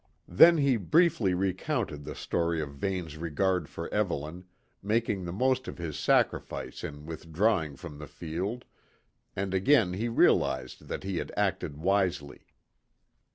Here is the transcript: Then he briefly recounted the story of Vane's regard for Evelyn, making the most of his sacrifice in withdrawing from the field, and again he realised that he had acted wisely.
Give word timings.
Then 0.27 0.57
he 0.57 0.77
briefly 0.77 1.35
recounted 1.35 2.05
the 2.05 2.15
story 2.15 2.59
of 2.59 2.73
Vane's 2.73 3.17
regard 3.17 3.69
for 3.69 3.87
Evelyn, 3.93 4.45
making 4.81 5.23
the 5.25 5.31
most 5.31 5.67
of 5.67 5.77
his 5.77 5.95
sacrifice 5.95 6.83
in 6.83 7.05
withdrawing 7.05 7.75
from 7.75 7.99
the 7.99 8.07
field, 8.07 8.65
and 9.35 9.53
again 9.53 9.93
he 9.93 10.07
realised 10.09 10.87
that 10.87 11.03
he 11.03 11.17
had 11.17 11.31
acted 11.37 11.77
wisely. 11.77 12.47